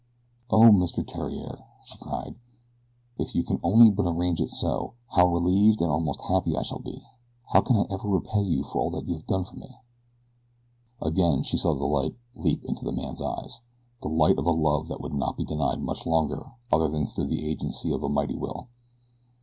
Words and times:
"O 0.49 0.57
Mr. 0.71 1.07
Theriere," 1.07 1.63
she 1.85 1.95
cried, 1.99 2.33
"if 3.19 3.35
you 3.35 3.45
only 3.61 3.85
can 3.85 3.93
but 3.93 4.09
arrange 4.09 4.41
it 4.41 4.49
so, 4.49 4.95
how 5.09 5.27
relieved 5.27 5.79
and 5.79 5.91
almost 5.91 6.21
happy 6.21 6.57
I 6.57 6.63
shall 6.63 6.79
be. 6.79 7.03
How 7.53 7.61
can 7.61 7.75
I 7.75 7.85
ever 7.91 8.07
repay 8.07 8.41
you 8.41 8.63
for 8.63 8.81
all 8.81 8.89
that 8.89 9.07
you 9.07 9.13
have 9.13 9.27
done 9.27 9.43
for 9.43 9.57
me?" 9.57 9.77
Again 11.03 11.43
she 11.43 11.55
saw 11.59 11.75
the 11.75 11.85
light 11.85 12.15
leap 12.33 12.63
to 12.65 12.83
the 12.83 12.91
man's 12.91 13.21
eyes 13.21 13.59
the 14.01 14.09
light 14.09 14.39
of 14.39 14.47
a 14.47 14.51
love 14.51 14.87
that 14.87 15.01
would 15.01 15.13
not 15.13 15.37
be 15.37 15.45
denied 15.45 15.81
much 15.83 16.07
longer 16.07 16.45
other 16.73 16.87
than 16.87 17.05
through 17.05 17.27
the 17.27 17.45
agency 17.47 17.93
of 17.93 18.01
a 18.01 18.09
mighty 18.09 18.35
will. 18.37 18.69